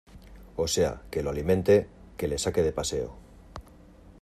[0.55, 3.15] o sea, que lo alimente, que le saque de paseo.